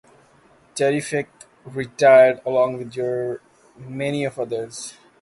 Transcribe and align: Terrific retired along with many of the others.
Terrific 0.73 1.29
retired 1.63 2.41
along 2.43 2.79
with 2.79 3.39
many 3.77 4.25
of 4.25 4.33
the 4.37 4.41
others. 4.41 4.95